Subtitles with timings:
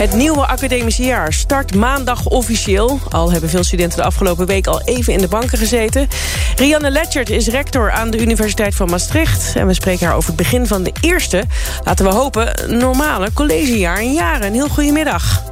[0.00, 2.98] Het nieuwe academische jaar start maandag officieel.
[3.10, 6.08] Al hebben veel studenten de afgelopen week al even in de banken gezeten.
[6.56, 9.56] Rianne Letchert is rector aan de Universiteit van Maastricht.
[9.56, 11.44] En we spreken haar over het begin van de eerste,
[11.84, 14.46] laten we hopen, normale collegejaar in jaren.
[14.46, 15.42] Een heel goedemiddag.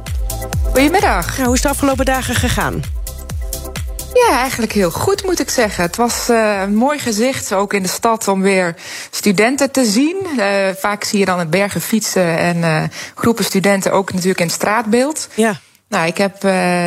[0.63, 1.37] Goedemiddag.
[1.37, 2.98] Hoe is de afgelopen dagen gegaan?
[4.27, 5.83] Ja, eigenlijk heel goed moet ik zeggen.
[5.83, 8.75] Het was uh, een mooi gezicht, ook in de stad, om weer
[9.09, 10.17] studenten te zien.
[10.37, 10.45] Uh,
[10.77, 12.83] vaak zie je dan het bergen fietsen en uh,
[13.15, 15.27] groepen studenten ook natuurlijk in het straatbeeld.
[15.33, 15.59] Ja.
[15.87, 16.41] Nou, ik heb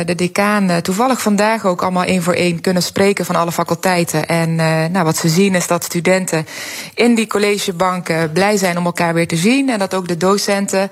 [0.05, 4.27] de decaan toevallig vandaag ook allemaal één voor één kunnen spreken van alle faculteiten.
[4.27, 4.55] En
[4.91, 6.47] nou, wat ze zien is dat studenten
[6.95, 9.69] in die collegebanken blij zijn om elkaar weer te zien.
[9.69, 10.91] En dat ook de docenten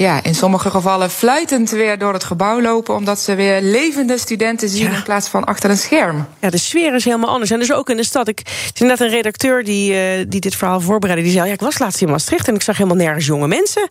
[0.00, 2.94] ja, in sommige gevallen fluitend weer door het gebouw lopen.
[2.94, 4.96] omdat ze weer levende studenten zien ja.
[4.96, 6.26] in plaats van achter een scherm.
[6.38, 7.50] Ja, de sfeer is helemaal anders.
[7.50, 8.28] En dus ook in de stad.
[8.28, 8.42] Ik
[8.74, 11.24] zie net een redacteur die, uh, die dit verhaal voorbereidde.
[11.24, 13.88] Die zei: ja, Ik was laatst in Maastricht en ik zag helemaal nergens jonge mensen.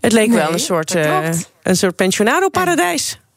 [0.00, 1.28] Het leek nee, wel een soort, uh,
[1.62, 3.10] een soort pensionado-paradijs.
[3.10, 3.27] Ja,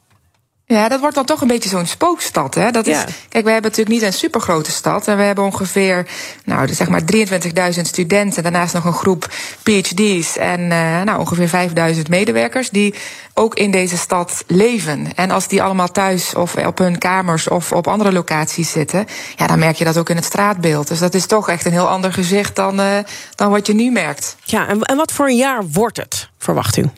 [0.72, 2.56] dat wordt dan toch een beetje zo'n spookstad.
[2.56, 2.72] Hè?
[2.72, 3.06] Dat is, Ja.
[3.30, 5.08] Kijk, we hebben natuurlijk niet een supergrote stad.
[5.08, 6.08] En we hebben ongeveer
[6.46, 8.44] nou, zeg maar 23.000 studenten.
[8.44, 9.28] Daarnaast nog een groep
[9.64, 12.70] PhD's en uh, nou, ongeveer 5.000 medewerkers.
[12.70, 12.94] die
[13.34, 15.08] ook in deze stad leven.
[15.16, 19.06] En als die allemaal thuis of op hun kamers of op andere locaties zitten.
[19.36, 20.88] ja, dan merk je dat ook in het straatbeeld.
[20.88, 22.98] Dus dat is toch echt een heel ander gezicht dan, uh,
[23.36, 24.36] dan wat je nu merkt.
[24.44, 26.90] Ja, en, en wat voor een jaar wordt het, verwacht u?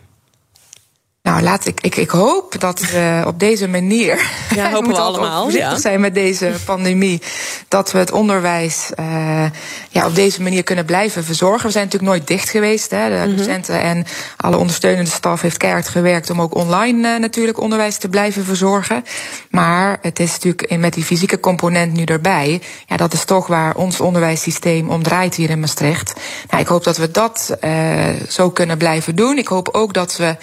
[1.30, 4.30] Nou, laat ik, ik, ik hoop dat we op deze manier.
[4.56, 5.50] Ja, hopen we allemaal.
[5.50, 5.78] Ja.
[5.78, 7.22] zijn met deze pandemie.
[7.68, 9.46] Dat we het onderwijs uh,
[9.90, 11.66] ja, op deze manier kunnen blijven verzorgen.
[11.66, 12.92] We zijn natuurlijk nooit dicht geweest.
[12.92, 13.10] Hè.
[13.10, 13.38] De Mhm.
[13.38, 14.06] docenten en
[14.38, 19.04] alle ondersteunende staf heeft keihard gewerkt om ook online uh, natuurlijk onderwijs te blijven verzorgen.
[19.50, 22.62] Maar het is natuurlijk met die fysieke component nu erbij.
[22.86, 26.14] Ja, dat is toch waar ons onderwijssysteem om draait hier in Maastricht.
[26.50, 27.94] Nou, ik hoop dat we dat uh,
[28.30, 29.38] zo kunnen blijven doen.
[29.38, 30.36] Ik hoop ook dat we,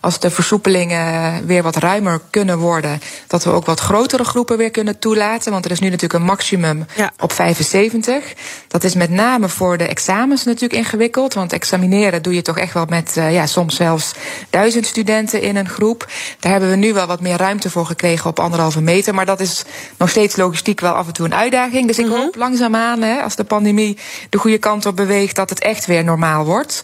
[0.00, 4.70] als de versoepelingen weer wat ruimer kunnen worden, dat we ook wat grotere groepen weer
[4.70, 5.52] kunnen toelaten.
[5.52, 7.12] Want er is nu natuurlijk een maximum Ja.
[7.20, 8.32] op 75.
[8.68, 11.34] Dat is met name voor de examens natuurlijk ingewikkeld.
[11.34, 14.12] Want examineren doe je toch echt wel met uh, ja, soms zelfs
[14.50, 16.06] duizend studenten in een groep.
[16.40, 19.14] Daar hebben we nu wel wat meer ruimte voor gekregen op anderhalve meter.
[19.14, 19.64] Maar dat is
[19.96, 21.86] nog steeds logistiek wel af en toe een uitdaging.
[21.86, 23.98] Dus ik hoop langzaamaan, hè, als de pandemie
[24.30, 26.82] de goede kant op beweegt, dat het echt weer normaal wordt.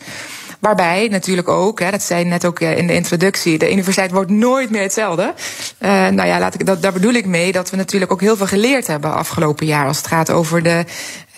[0.62, 4.30] Waarbij natuurlijk ook, hè, dat zei net ook eh, in de introductie, de universiteit wordt
[4.30, 5.34] nooit meer hetzelfde.
[5.80, 8.36] Uh, nou ja, laat ik, dat, daar bedoel ik mee dat we natuurlijk ook heel
[8.36, 10.84] veel geleerd hebben afgelopen jaar als het gaat over de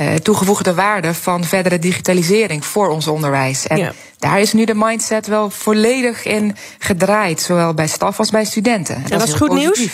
[0.01, 3.67] uh, toegevoegde waarde van verdere digitalisering voor ons onderwijs.
[3.67, 3.93] En Ja.
[4.19, 8.95] daar is nu de mindset wel volledig in gedraaid, zowel bij staf als bij studenten.
[8.95, 9.89] En dat is goed nieuws?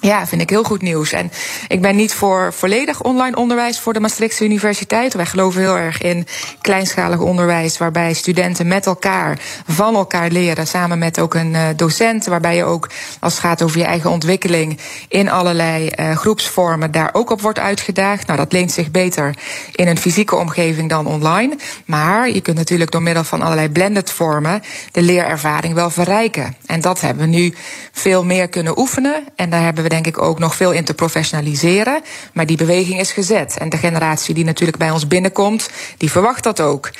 [0.00, 1.12] Ja, vind ik heel goed nieuws.
[1.12, 1.30] En
[1.68, 5.14] ik ben niet voor volledig online onderwijs voor de Maastrichtse Universiteit.
[5.14, 6.26] Wij geloven heel erg in
[6.60, 12.26] kleinschalig onderwijs, waarbij studenten met elkaar van elkaar leren, samen met ook een uh, docent,
[12.26, 12.88] waarbij je ook,
[13.20, 14.78] als het gaat over je eigen ontwikkeling,
[15.08, 18.26] in allerlei uh, groepsvormen daar ook op wordt uitgedaagd.
[18.26, 19.34] Nou, dat leent zich beter
[19.74, 21.56] in een fysieke omgeving dan online.
[21.84, 26.56] Maar je kunt natuurlijk door middel van allerlei blended vormen de leerervaring wel verrijken.
[26.66, 27.54] En dat hebben we nu
[27.92, 29.24] veel meer kunnen oefenen.
[29.36, 32.02] En daar hebben we denk ik ook nog veel in te professionaliseren.
[32.32, 33.56] Maar die beweging is gezet.
[33.58, 36.90] En de generatie die natuurlijk bij ons binnenkomt, die verwacht dat ook.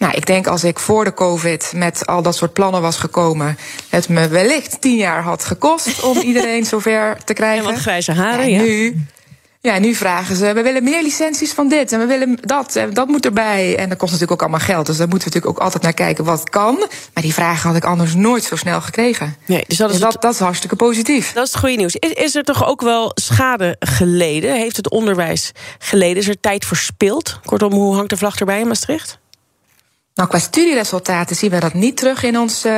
[0.00, 3.58] Nou, ik denk als ik voor de COVID met al dat soort plannen was gekomen,
[3.88, 7.64] het me wellicht tien jaar had gekost om iedereen zover te krijgen.
[7.64, 8.62] En wat grijze haren, En ja.
[8.62, 9.06] nu,
[9.60, 12.94] ja, nu vragen ze, we willen meer licenties van dit en we willen dat en
[12.94, 13.76] dat moet erbij.
[13.76, 15.92] En dat kost natuurlijk ook allemaal geld, dus daar moeten we natuurlijk ook altijd naar
[16.06, 16.74] kijken wat kan.
[17.14, 19.36] Maar die vragen had ik anders nooit zo snel gekregen.
[19.46, 21.32] Nee, dus dat is Dus het- dat is hartstikke positief.
[21.32, 21.96] Dat is het goede nieuws.
[21.96, 24.54] Is, is er toch ook wel schade geleden?
[24.54, 26.16] Heeft het onderwijs geleden?
[26.16, 27.40] Is er tijd verspild?
[27.44, 29.18] Kortom, hoe hangt de vlag erbij in Maastricht?
[30.20, 32.68] Nou, qua studieresultaten zien we dat niet terug in onze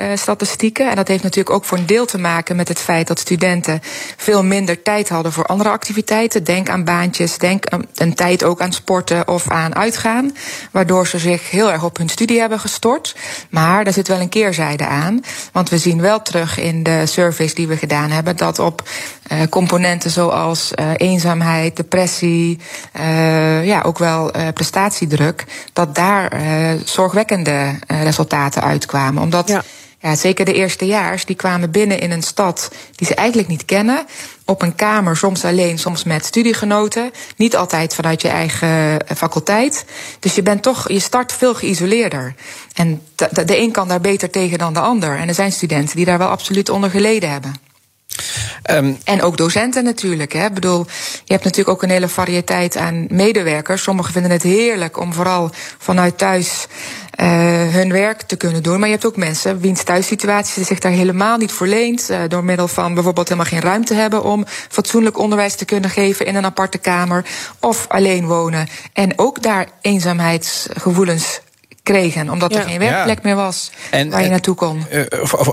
[0.00, 0.90] uh, statistieken.
[0.90, 3.80] En dat heeft natuurlijk ook voor een deel te maken met het feit dat studenten
[4.16, 6.44] veel minder tijd hadden voor andere activiteiten.
[6.44, 7.64] Denk aan baantjes, denk
[7.94, 10.36] een tijd ook aan sporten of aan uitgaan.
[10.70, 13.16] Waardoor ze zich heel erg op hun studie hebben gestort.
[13.50, 15.20] Maar daar zit wel een keerzijde aan.
[15.52, 18.88] Want we zien wel terug in de surveys die we gedaan hebben dat op
[19.32, 22.58] uh, componenten zoals uh, eenzaamheid, depressie,
[23.00, 26.32] uh, ja, ook wel prestatiedruk, dat daar
[26.84, 29.22] zorgwekkende resultaten uitkwamen.
[29.22, 29.62] Omdat Ja.
[29.98, 34.06] ja, zeker de eerstejaars, die kwamen binnen in een stad die ze eigenlijk niet kennen.
[34.44, 37.10] Op een kamer, soms alleen, soms met studiegenoten.
[37.36, 39.84] Niet altijd vanuit je eigen faculteit.
[40.20, 42.34] Dus je bent toch, je start veel geïsoleerder.
[42.74, 45.16] En de, de een kan daar beter tegen dan de ander.
[45.18, 47.54] En er zijn studenten die daar wel absoluut onder geleden hebben.
[48.70, 50.32] Um, en ook docenten natuurlijk.
[50.32, 50.44] Hè.
[50.44, 50.86] Ik bedoel,
[51.24, 53.82] je hebt natuurlijk ook een hele variëteit aan medewerkers.
[53.82, 56.66] Sommigen vinden het heerlijk om vooral vanuit thuis
[57.20, 57.26] uh,
[57.68, 58.78] hun werk te kunnen doen.
[58.78, 62.10] Maar je hebt ook mensen wiens thuissituatie zich daar helemaal niet voor leent.
[62.10, 66.26] Uh, door middel van bijvoorbeeld helemaal geen ruimte hebben om fatsoenlijk onderwijs te kunnen geven
[66.26, 67.24] in een aparte kamer.
[67.60, 68.68] Of alleen wonen.
[68.92, 71.40] En ook daar eenzaamheidsgevoelens
[71.88, 72.30] kregen.
[72.30, 74.86] Omdat er geen werkplek meer was en, waar je naartoe kon.
[74.92, 75.02] Uh,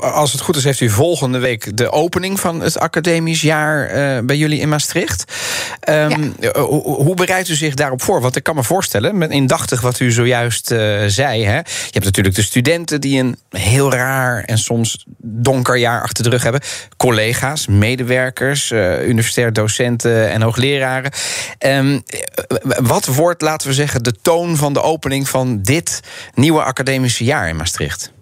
[0.02, 4.26] als het goed is, heeft u volgende week de opening van het academisch jaar uh,
[4.26, 5.24] bij jullie in Maastricht.
[5.90, 6.62] Um, ja.
[6.62, 8.22] hoe bereidt u zich daarop voor?
[8.22, 11.46] Want ik kan me voorstellen, met indachtig wat u zojuist uh, zei.
[11.46, 16.24] Hè, je hebt natuurlijk de studenten die een heel raar en soms donker jaar achter
[16.24, 16.62] de rug hebben.
[16.98, 21.12] Collega's, medewerkers, universitair docenten en hoogleraren.
[21.60, 22.04] Um,
[22.82, 26.00] wat wordt, laten we zeggen, de toon van de opening van dit
[26.34, 28.15] nieuwe academische jaar in Maastricht?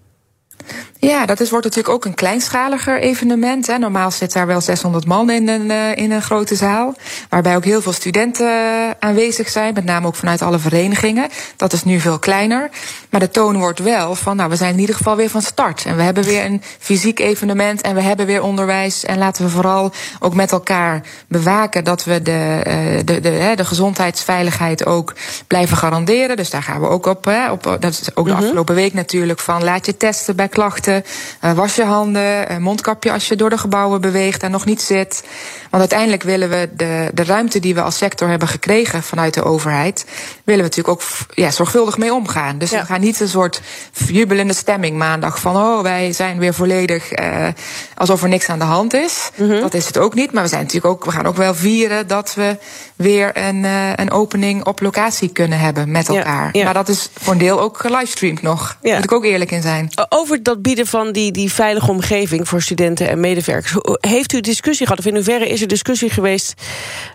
[1.03, 3.67] Ja, dat is, wordt natuurlijk ook een kleinschaliger evenement.
[3.67, 3.77] Hè.
[3.77, 6.95] Normaal zit daar wel 600 man in een, uh, in een grote zaal.
[7.29, 9.73] Waarbij ook heel veel studenten uh, aanwezig zijn.
[9.73, 11.29] Met name ook vanuit alle verenigingen.
[11.55, 12.69] Dat is nu veel kleiner.
[13.09, 15.85] Maar de toon wordt wel van, nou, we zijn in ieder geval weer van start.
[15.85, 17.81] En we hebben weer een fysiek evenement.
[17.81, 19.05] En we hebben weer onderwijs.
[19.05, 23.65] En laten we vooral ook met elkaar bewaken dat we de, uh, de, de, de
[23.65, 25.13] gezondheidsveiligheid ook
[25.47, 26.35] blijven garanderen.
[26.35, 27.25] Dus daar gaan we ook op.
[27.25, 28.41] Hè, op dat is ook de mhm.
[28.41, 30.91] afgelopen week natuurlijk van laat je testen bij klachten.
[30.95, 34.81] Uh, was je handen, uh, mondkapje als je door de gebouwen beweegt en nog niet
[34.81, 35.23] zit.
[35.69, 39.43] Want uiteindelijk willen we de, de ruimte die we als sector hebben gekregen vanuit de
[39.43, 40.05] overheid,
[40.43, 41.03] willen we natuurlijk ook
[41.33, 42.57] ja, zorgvuldig mee omgaan.
[42.57, 43.61] Dus we gaan niet een soort
[44.07, 47.47] jubelende stemming maandag van oh, wij zijn weer volledig uh,
[47.95, 49.29] alsof er niks aan de hand is.
[49.35, 49.61] Mm -hmm.
[49.61, 50.31] Dat is het ook niet.
[50.31, 52.57] Maar we zijn natuurlijk ook, we gaan ook wel vieren dat we
[52.95, 53.65] weer een,
[53.95, 56.43] een opening op locatie kunnen hebben met elkaar.
[56.43, 56.63] Ja, ja.
[56.63, 58.77] Maar dat is voor een deel ook gelivestreamd nog.
[58.81, 59.89] Daar moet ik ook eerlijk in zijn.
[60.09, 63.75] Over dat bieden van die, die veilige omgeving voor studenten en medewerkers.
[63.99, 66.53] Heeft u discussie gehad, of in hoeverre is er discussie geweest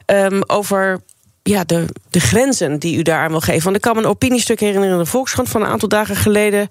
[0.06, 1.00] um, over
[1.42, 3.64] ja, de, de grenzen die u daaraan wil geven?
[3.64, 6.68] Want ik kan me een opiniestuk herinneren in de Volkskrant van een aantal dagen geleden.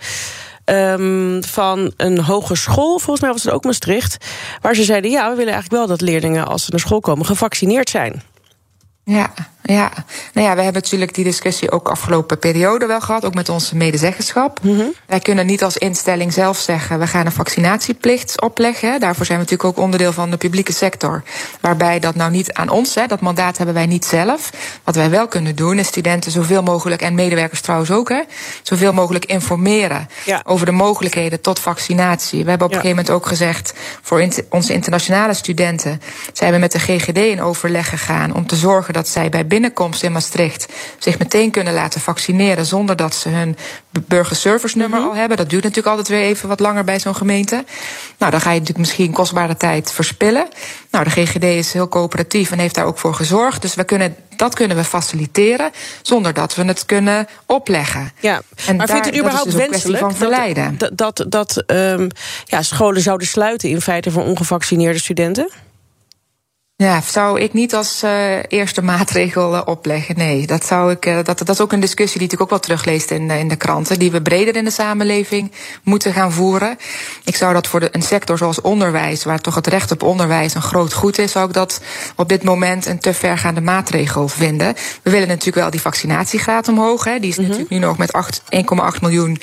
[0.65, 4.25] Um, van een hogeschool, volgens mij was het ook Maastricht,
[4.61, 7.25] waar ze zeiden: ja, we willen eigenlijk wel dat leerlingen als ze naar school komen
[7.25, 8.21] gevaccineerd zijn.
[9.03, 9.33] Ja,
[9.67, 9.91] ja.
[10.33, 13.75] Nou ja, we hebben natuurlijk die discussie ook afgelopen periode wel gehad, ook met onze
[13.75, 14.59] medezeggenschap.
[14.61, 14.93] Mm -hmm.
[15.05, 18.99] Wij kunnen niet als instelling zelf zeggen, we gaan een vaccinatieplicht opleggen.
[18.99, 21.23] Daarvoor zijn we natuurlijk ook onderdeel van de publieke sector.
[21.61, 24.49] Waarbij dat nou niet aan ons, hè, dat mandaat hebben wij niet zelf.
[24.83, 28.21] Wat wij wel kunnen doen, is studenten zoveel mogelijk, en medewerkers trouwens ook, hè,
[28.61, 30.41] zoveel mogelijk informeren ja.
[30.45, 32.43] over de mogelijkheden tot vaccinatie.
[32.43, 32.79] We hebben op ja.
[32.79, 36.01] een gegeven moment ook gezegd, voor in onze internationale studenten
[36.33, 40.03] zijn we met de GGD in overleg gegaan om te zorgen dat zij bij binnenkomst
[40.03, 40.67] in Maastricht
[40.97, 43.57] zich meteen kunnen laten vaccineren zonder dat ze hun
[44.07, 45.13] burgerservice nummer mm -hmm.
[45.13, 45.37] al hebben.
[45.37, 47.63] Dat duurt natuurlijk altijd weer even wat langer bij zo'n gemeente.
[48.17, 50.47] Nou, dan ga je natuurlijk misschien kostbare tijd verspillen.
[50.91, 53.61] Nou, de GGD is heel coöperatief en heeft daar ook voor gezorgd.
[53.61, 55.71] Dus we kunnen, dat kunnen we faciliteren
[56.01, 58.11] zonder dat we het kunnen opleggen.
[58.19, 60.77] Ja, en maar vindt u überhaupt dus wenselijk van verleiden.
[60.77, 62.07] dat, dat, dat um,
[62.45, 65.49] ja, scholen zouden sluiten in feite voor ongevaccineerde studenten?
[66.83, 70.17] Ja, zou ik niet als uh, eerste maatregel uh, opleggen.
[70.17, 71.05] Nee, dat zou ik.
[71.05, 73.55] Uh, dat, dat is ook een discussie die ik ook wel terugleest in, in de
[73.55, 75.51] kranten, die we breder in de samenleving
[75.83, 76.77] moeten gaan voeren.
[77.23, 80.53] Ik zou dat voor de, een sector zoals onderwijs, waar toch het recht op onderwijs
[80.53, 81.81] een groot goed is, zou ik dat
[82.15, 84.75] op dit moment een te vergaande maatregel vinden.
[85.01, 87.03] We willen natuurlijk wel die vaccinatiegraad omhoog.
[87.03, 87.19] Hè.
[87.19, 87.53] Die is mm -hmm.
[87.53, 88.11] natuurlijk nu nog met
[88.95, 89.41] 1,8 miljoen.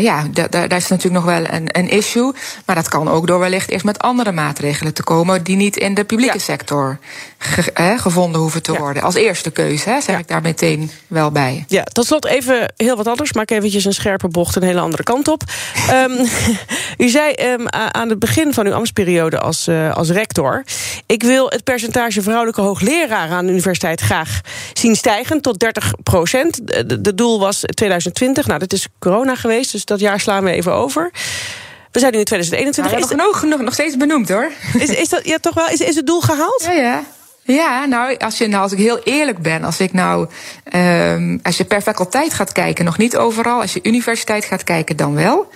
[0.00, 2.32] ja, daar is natuurlijk nog wel een, een issue.
[2.66, 5.94] Maar dat kan ook door wellicht eerst met andere maatregelen te komen die niet in
[5.94, 6.35] de publieke ja.
[6.38, 6.98] Sector
[7.38, 8.78] ge, gevonden hoeven te ja.
[8.78, 9.02] worden.
[9.02, 10.18] Als eerste keuze, zeg ja.
[10.18, 11.64] ik daar meteen wel bij.
[11.68, 13.32] Ja, tot slot even heel wat anders.
[13.32, 15.42] Maak eventjes een scherpe bocht een hele andere kant op.
[15.90, 16.26] um,
[17.06, 20.64] u zei um, aan het begin van uw ambtsperiode als, uh, als rector...
[21.06, 24.40] ik wil het percentage vrouwelijke hoogleraren aan de universiteit graag
[24.72, 26.60] zien stijgen tot 30 procent.
[27.02, 28.46] De doel was 2020.
[28.46, 31.10] Nou, dat is corona geweest, dus dat jaar slaan we even over.
[31.92, 32.92] We zijn nu in 2021.
[32.92, 34.50] Nou, is nog, nog, nog steeds benoemd hoor.
[34.78, 35.68] Is, is dat ja, toch wel?
[35.68, 36.62] Is, is het doel gehaald?
[36.64, 37.02] Ja, ja.
[37.46, 40.28] Ja, nou als, je, nou, als ik heel eerlijk ben, als ik nou,
[40.74, 44.96] um, als je per faculteit gaat kijken, nog niet overal, als je universiteit gaat kijken,
[44.96, 45.48] dan wel.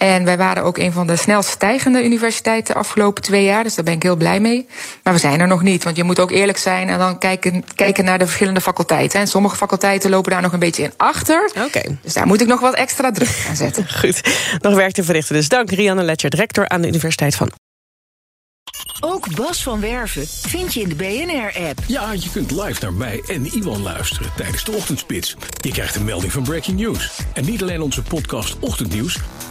[0.00, 3.62] En wij waren ook een van de snelst stijgende universiteiten de afgelopen twee jaar.
[3.62, 4.66] Dus daar ben ik heel blij mee.
[5.02, 5.84] Maar we zijn er nog niet.
[5.84, 9.20] Want je moet ook eerlijk zijn en dan kijken, kijken naar de verschillende faculteiten.
[9.20, 11.50] En sommige faculteiten lopen daar nog een beetje in achter.
[11.66, 11.98] Oké.
[12.02, 13.86] Dus daar moet ik nog wat extra druk aan zetten.
[14.00, 14.20] Goed,
[14.60, 15.34] nog werk te verrichten.
[15.34, 17.50] Dus dank Rianne Letcher, rector aan de Universiteit van
[19.00, 21.78] ook Bas van Werven vind je in de BNR-app.
[21.86, 25.36] Ja, je kunt live naar mij en Iwan luisteren tijdens de ochtendspits.
[25.60, 27.20] Je krijgt een melding van Breaking News.
[27.32, 29.18] En niet alleen onze podcast Ochtendnieuws,